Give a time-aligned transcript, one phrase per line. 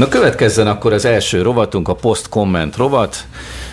[0.00, 3.16] Na következzen akkor az első rovatunk, a post-comment rovat.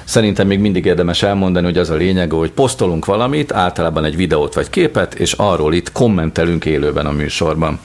[0.08, 4.54] Szerintem még mindig érdemes elmondani, hogy az a lényeg, hogy posztolunk valamit, általában egy videót
[4.54, 7.80] vagy képet, és arról itt kommentelünk élőben a műsorban.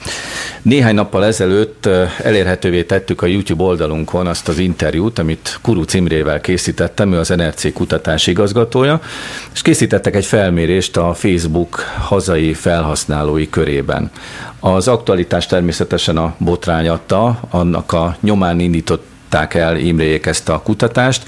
[0.61, 1.89] Néhány nappal ezelőtt
[2.23, 7.73] elérhetővé tettük a YouTube oldalunkon azt az interjút, amit Kuru Cimrével készítettem, ő az NRC
[7.73, 9.01] kutatás igazgatója,
[9.53, 14.11] és készítettek egy felmérést a Facebook hazai felhasználói körében.
[14.59, 20.61] Az aktualitás természetesen a botrány adta, annak a nyomán indított indították el Imréjék ezt a
[20.63, 21.23] kutatást.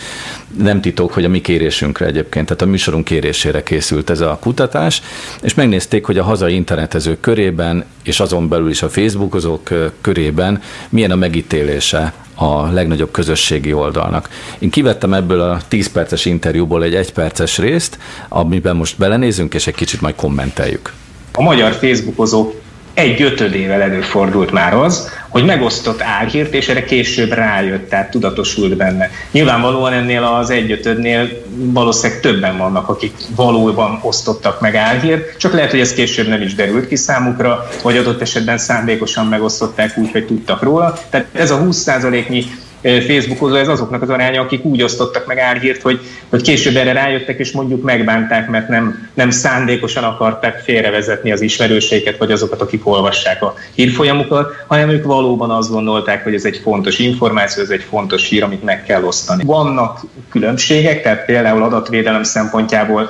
[0.57, 5.01] Nem titok, hogy a mi kérésünkre egyébként, tehát a műsorunk kérésére készült ez a kutatás,
[5.41, 9.69] és megnézték, hogy a hazai internetezők körében, és azon belül is a Facebookozók
[10.01, 14.29] körében milyen a megítélése a legnagyobb közösségi oldalnak.
[14.59, 17.97] Én kivettem ebből a 10 perces interjúból egy 1 perces részt,
[18.29, 20.93] amiben most belenézünk, és egy kicsit majd kommenteljük.
[21.31, 22.64] A magyar Facebookozók
[22.95, 29.09] egy ötödével előfordult már az, hogy megosztott álhírt, és erre később rájött, tehát tudatosult benne.
[29.31, 35.79] Nyilvánvalóan ennél az egyötödnél valószínűleg többen vannak, akik valóban osztottak meg álhírt, csak lehet, hogy
[35.79, 40.61] ez később nem is derült ki számukra, vagy adott esetben szándékosan megosztották úgy, hogy tudtak
[40.61, 40.93] róla.
[41.09, 42.45] Tehát ez a 20%-nyi
[42.85, 47.39] Facebookozó, ez azoknak az aránya, akik úgy osztottak meg álhírt, hogy, hogy később erre rájöttek,
[47.39, 53.43] és mondjuk megbánták, mert nem, nem szándékosan akarták félrevezetni az ismerőseiket, vagy azokat, akik olvassák
[53.43, 58.29] a hírfolyamukat, hanem ők valóban azt gondolták, hogy ez egy fontos információ, ez egy fontos
[58.29, 59.43] hír, amit meg kell osztani.
[59.43, 63.09] Vannak különbségek, tehát például adatvédelem szempontjából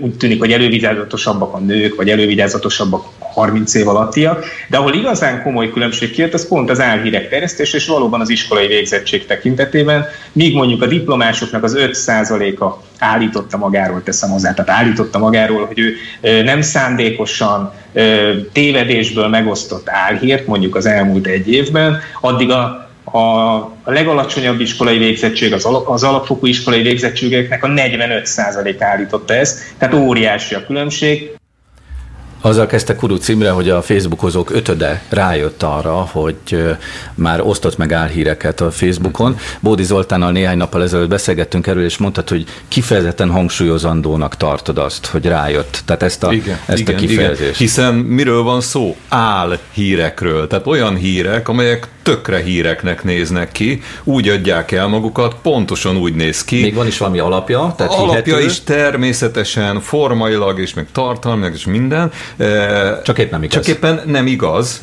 [0.00, 3.04] úgy tűnik, hogy elővigyázatosabbak a nők, vagy elővigyázatosabbak
[3.36, 7.86] 30 év alattiak, de ahol igazán komoly különbség kijött, az pont az álhírek terjesztés, és
[7.86, 14.54] valóban az iskolai végzettség tekintetében, míg mondjuk a diplomásoknak az 5%-a állította magáról, teszem hozzá,
[14.54, 15.94] tehát állította magáról, hogy ő
[16.42, 17.72] nem szándékosan
[18.52, 25.68] tévedésből megosztott álhírt, mondjuk az elmúlt egy évben, addig a a legalacsonyabb iskolai végzettség, az,
[25.86, 31.35] az alapfokú iskolai végzettségeknek a 45% állította ezt, tehát óriási a különbség.
[32.40, 36.36] Azzal kezdte Kuru címre, hogy a Facebookozók ötöde rájött arra, hogy
[37.14, 39.36] már osztott meg álhíreket a Facebookon.
[39.60, 45.26] Bódi Zoltánnal néhány nappal ezelőtt beszélgettünk erről, és mondtad, hogy kifejezetten hangsúlyozandónak tartod azt, hogy
[45.26, 45.82] rájött.
[45.84, 47.40] Tehát ezt a, igen, ezt igen, a kifejezést.
[47.40, 47.54] Igen.
[47.54, 48.96] Hiszen miről van szó?
[49.08, 50.46] Álhírekről.
[50.46, 56.44] Tehát olyan hírek, amelyek tökre híreknek néznek ki, úgy adják el magukat, pontosan úgy néz
[56.44, 56.60] ki.
[56.60, 57.74] Még van is valami alapja?
[57.76, 58.44] Tehát alapja hihető?
[58.44, 62.12] is természetesen, formailag is, meg tartalmilag is minden.
[63.04, 63.64] Csak éppen nem igaz.
[63.64, 64.80] Csak éppen nem igaz,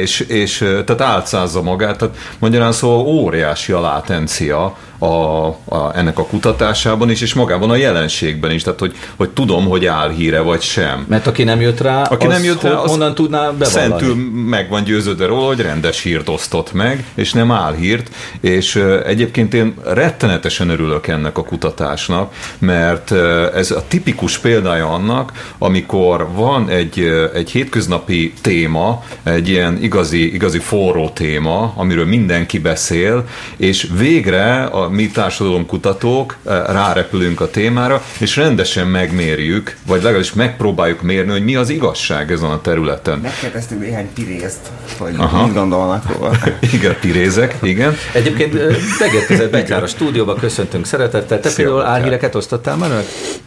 [0.00, 6.26] és, és tehát álcázza magát, tehát magyarán szóval óriási a látencia a, a, ennek a
[6.26, 11.04] kutatásában is, és magában a jelenségben is, tehát hogy, hogy tudom, hogy álhíre vagy sem.
[11.08, 13.64] Mert aki nem jött rá, aki nem jött rá, az honnan tudná bevallani?
[13.64, 14.14] Szentül
[14.46, 18.10] meg van győződve róla, hogy rendes hírt osztott meg, és nem álhírt,
[18.40, 23.12] és egyébként én rettenetesen örülök ennek a kutatásnak, mert
[23.54, 27.00] ez a tipikus példája annak, amikor van egy,
[27.34, 33.24] egy hétköznapi téma, egy ilyen igazi, igazi forró téma, amiről mindenki beszél,
[33.56, 41.02] és végre a mi társadalomkutatók eh, rárepülünk a témára, és rendesen megmérjük, vagy legalábbis megpróbáljuk
[41.02, 43.18] mérni, hogy mi az igazság ezen a területen.
[43.18, 45.44] Megkérdeztünk néhány pirézt, hogy Aha.
[45.44, 46.32] mit gondolnak róla.
[46.72, 47.96] igen, pirézek, igen.
[48.12, 48.52] Egyébként
[48.98, 51.40] megérkezett Betyár a stúdióba, köszöntünk szeretettel.
[51.40, 52.90] Te például álhíreket osztottál már?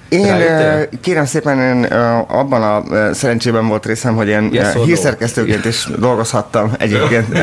[0.09, 1.00] Én Rájöttél?
[1.02, 1.84] Kérem szépen, én
[2.28, 2.84] abban a
[3.14, 7.38] szerencsében volt részem, hogy én yes, hírszerkesztőként is dolgozhattam egyébként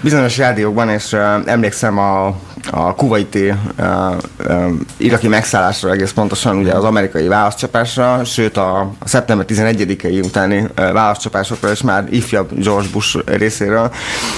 [0.00, 1.16] bizonyos rádiókban, és
[1.46, 2.36] emlékszem a
[2.70, 4.16] a kuwaiti uh,
[4.46, 10.68] uh, iraki megszállásra egész pontosan ugye az amerikai válaszcsapásra, sőt a, szeptember 11-i utáni uh,
[10.74, 13.92] válaszcsapásokra is már ifjabb George Bush részéről,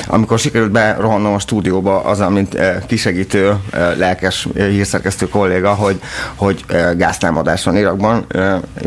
[0.07, 2.57] amikor sikerült berohannom a stúdióba az, mint
[2.87, 3.57] kisegítő,
[3.97, 6.01] lelkes hírszerkesztő kolléga, hogy,
[6.35, 6.65] hogy
[6.97, 8.27] gáztámadás van Irakban,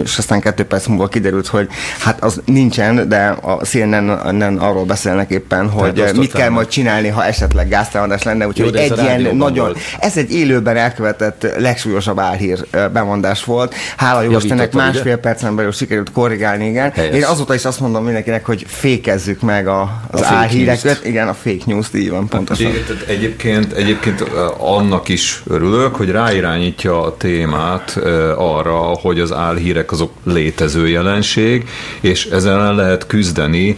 [0.03, 1.67] és aztán kettő perc múlva kiderült, hogy
[1.99, 7.25] hát az nincsen, de a CNN arról beszélnek éppen, hogy mit kell majd csinálni, ha
[7.25, 9.65] esetleg gáztámadás lenne, úgyhogy egy ilyen nagyon.
[9.65, 9.77] Volt.
[9.99, 13.75] Ez egy élőben elkövetett legsúlyosabb álhír bemondás volt.
[13.97, 15.17] Hála jó Istennek másfél ugye?
[15.17, 16.91] percen belül sikerült korrigálni, igen.
[16.91, 17.15] Helyes.
[17.15, 21.05] Én azóta is azt mondom mindenkinek, hogy fékezzük meg a, az a álhíreket.
[21.05, 22.71] Igen, a fake news így van, pontosan.
[23.07, 24.21] Egyébként, egyébként
[24.57, 27.97] annak is örülök, hogy ráirányítja a témát
[28.37, 31.69] arra, hogy az álhírek azok létező jelenség,
[32.01, 33.77] és ezen lehet küzdeni,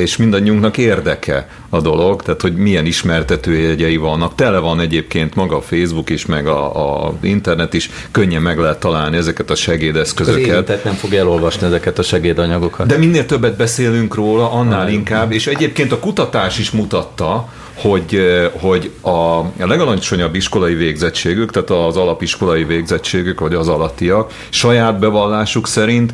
[0.00, 4.34] és mindannyiunknak érdeke a dolog, tehát hogy milyen ismertetőjegyei vannak.
[4.34, 8.80] Tele van egyébként maga a Facebook is, meg a, a internet is, könnyen meg lehet
[8.80, 10.70] találni ezeket a segédeszközöket.
[10.70, 12.86] Az nem fog elolvasni ezeket a segédanyagokat.
[12.86, 18.20] De minél többet beszélünk róla, annál inkább, és egyébként a kutatás is mutatta, hogy,
[18.60, 26.12] hogy a legalacsonyabb iskolai végzettségük, tehát az alapiskolai végzettségük, vagy az alattiak saját bevallásuk szerint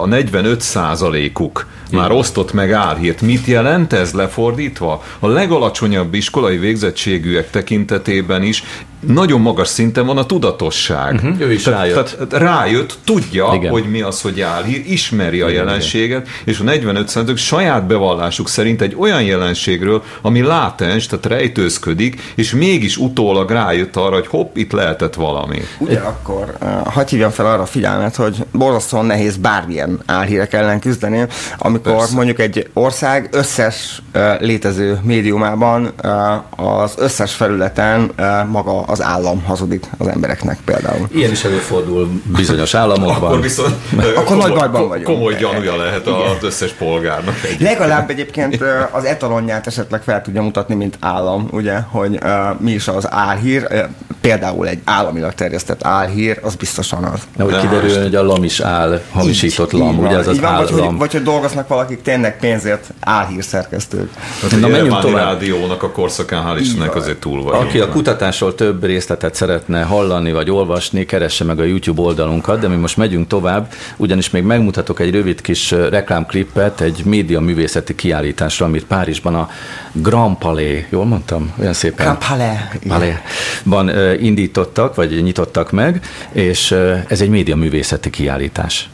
[0.00, 3.20] a 45 százalékuk már osztott meg álhírt.
[3.20, 5.02] Mit jelent ez lefordítva?
[5.18, 8.64] A legalacsonyabb iskolai végzettségűek tekintetében is
[9.06, 11.14] nagyon magas szinten van a tudatosság.
[11.14, 11.40] Uh-huh.
[11.40, 12.28] Ő is tehát, rájött.
[12.28, 13.70] Tehát rájött, tudja, Igen.
[13.70, 18.96] hogy mi az, hogy álhír, ismeri a jelenséget, és a 45 saját bevallásuk szerint egy
[18.98, 25.14] olyan jelenségről, ami látens, tehát rejtőzködik, és mégis utólag rájött arra, hogy hopp, itt lehetett
[25.14, 25.58] valami.
[25.78, 31.26] Ugyanakkor uh, hagyj hívjam fel arra a figyelmet, hogy borzasztóan nehéz bármilyen álhírek ellen küzdeni,
[31.58, 32.14] amikor Persze.
[32.14, 38.12] mondjuk egy ország összes uh, létező médiumában uh, az összes felületen
[38.50, 41.08] maga az állam hazudik az embereknek például.
[41.12, 43.28] Ilyen is előfordul bizonyos államokban.
[43.28, 45.06] Akkor viszont Akkor komoly, nagy bajban vagyunk.
[45.06, 47.34] Komoly gyanúja lehet az összes polgárnak.
[47.50, 47.60] Egy.
[47.60, 52.88] Legalább egyébként az etalonját esetleg fel tudja mutatni, mint állam, ugye, hogy uh, mi is
[52.88, 53.88] az álhír,
[54.24, 57.20] például egy államilag terjesztett álhír, az biztosan az.
[57.36, 60.40] Na, hogy kiderül, hogy a lam is áll, hamisított így, lam, így ugye ez az
[60.40, 64.10] van, vagy, hogy, vagy hogy dolgoznak valakik tényleg pénzért álhír szerkesztők.
[64.42, 65.24] Hát Na, menjünk tovább.
[65.24, 67.54] rádiónak a korszakán, hál' Istennek azért túl vagy.
[67.54, 72.68] Aki a kutatásról több részletet szeretne hallani vagy olvasni, keresse meg a YouTube oldalunkat, de
[72.68, 78.66] mi most megyünk tovább, ugyanis még megmutatok egy rövid kis reklámklippet egy média művészeti kiállításra,
[78.66, 79.50] amit Párizsban a
[79.92, 81.52] Grand Palais, jól mondtam?
[81.60, 82.06] Olyan szépen.
[82.06, 82.58] Grand Palais.
[82.88, 83.88] Palais-ban
[84.20, 86.02] indítottak, vagy nyitottak meg,
[86.32, 86.70] és
[87.08, 88.88] ez egy média művészeti kiállítás.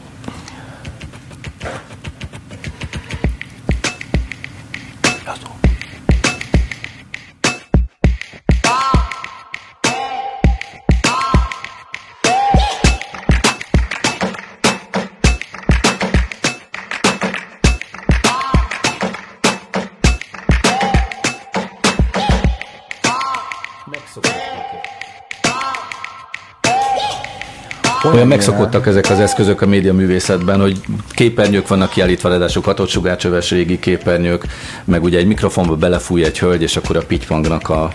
[28.03, 30.81] Olyan megszokottak ezek az eszközök a média művészetben, hogy
[31.11, 34.45] képernyők vannak kiállítva, ráadásul hatodsugácsöves régi képernyők,
[34.85, 37.91] meg ugye egy mikrofonba belefúj egy hölgy, és akkor a pittypangnak a,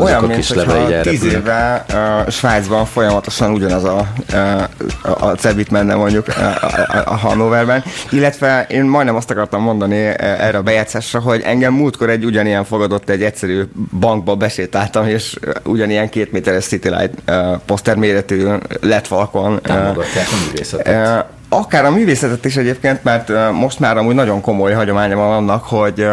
[0.00, 5.94] olyan, a kis mint tíz éve uh, Svájcban folyamatosan ugyanaz a, uh, a cebit menne
[5.94, 11.40] mondjuk uh, a, a Hannoverben, illetve én majdnem azt akartam mondani erre a bejátszásra, hogy
[11.44, 13.62] engem múltkor egy ugyanilyen fogadott egy egyszerű
[13.98, 18.46] bankba besétáltam, és ugyanilyen két méteres City Light uh, poszter méretű
[18.80, 19.60] lett falkon.
[19.62, 25.16] Támogatják a művészetet akár a művészetet is egyébként, mert most már amúgy nagyon komoly hagyománya
[25.16, 26.06] van annak, hogy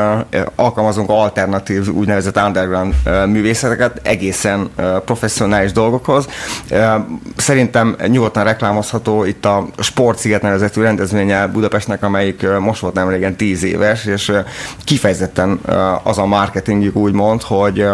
[0.55, 2.93] alkalmazunk alternatív úgynevezett underground
[3.27, 4.69] művészeteket egészen
[5.05, 6.27] professzionális dolgokhoz.
[7.35, 13.63] Szerintem nyugodtan reklámozható itt a Sportsziget nevezetű rendezvénye Budapestnek, amelyik most volt nem régen 10
[13.63, 14.31] éves, és
[14.83, 15.59] kifejezetten
[16.03, 17.85] az a marketingjük úgy mond, hogy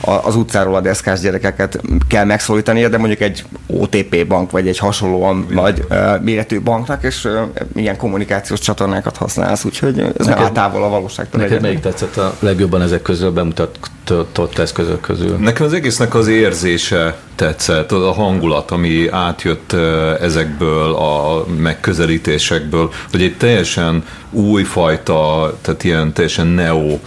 [0.00, 5.46] az utcáról a deszkás gyerekeket kell megszólítani, de mondjuk egy OTP bank, vagy egy hasonlóan
[5.50, 5.86] nagy
[6.20, 7.28] méretű banknak vannak, és
[7.74, 11.40] ilyen kommunikációs csatornákat használsz, úgyhogy ez neked, nem távol a valóságtól.
[11.40, 13.32] Neked melyik tetszett a legjobban ezek közül
[14.08, 15.36] bemutatott eszközök közül?
[15.36, 19.72] Nekem az egésznek az érzése tetszett, az a hangulat, ami átjött
[20.20, 26.98] ezekből a megközelítésekből, hogy egy teljesen újfajta, tehát ilyen teljesen neo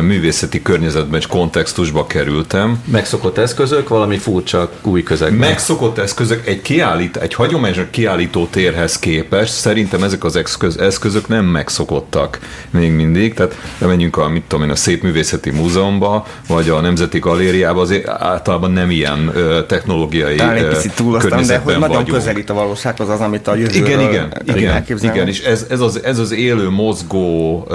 [0.00, 2.82] művészeti környezetben és kontextusba kerültem.
[2.84, 5.48] Megszokott eszközök, valami furcsa új közegben.
[5.48, 11.44] Megszokott eszközök, egy, kiállít, egy hagyományos kiállító térhez képest szerintem ezek az eszköz, eszközök nem
[11.44, 12.38] megszokottak
[12.70, 17.18] még mindig, tehát menjünk a, mit tudom én, a Szép Művészeti Múzeumba, vagy a Nemzeti
[17.18, 19.32] Galériába, azért általában nem ilyen
[19.66, 22.18] technológiai Talán egy picit túloztam, de hogy nagyon vagyunk.
[22.18, 26.04] közelít a valósághoz az, amit a jövőről igen, igen, igen, igen, és ez, ez, az,
[26.04, 27.66] ez az élő, mozgó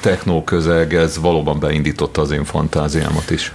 [0.00, 3.52] technóközeg, ez valóban beindította az én fantáziámat is.